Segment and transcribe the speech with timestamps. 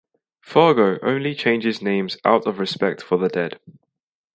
[0.41, 3.59] Fargo only changes names out of respect for the dead.